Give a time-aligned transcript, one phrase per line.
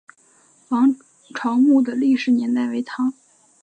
[0.69, 0.95] 王
[1.35, 3.13] 潮墓的历史年代为唐。